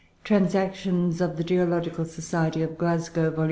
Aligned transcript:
Transactions 0.23 1.21
of 1.21 1.37
the 1.37 1.43
Geological 1.43 2.05
Society 2.05 2.63
of 2.63 2.75
Glasgow, 2.75 3.29
vol. 3.29 3.39